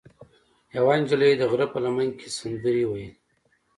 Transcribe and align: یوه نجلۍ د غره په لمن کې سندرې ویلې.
یوه 0.75 0.93
نجلۍ 1.01 1.33
د 1.37 1.41
غره 1.51 1.67
په 1.73 1.77
لمن 1.83 2.09
کې 2.19 2.27
سندرې 2.37 2.83
ویلې. 2.87 3.07